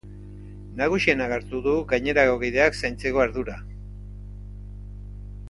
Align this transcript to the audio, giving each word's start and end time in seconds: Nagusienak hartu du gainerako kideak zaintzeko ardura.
Nagusienak 0.77 1.33
hartu 1.35 1.59
du 1.67 1.73
gainerako 1.91 2.39
kideak 2.45 2.81
zaintzeko 2.81 3.23
ardura. 3.27 3.59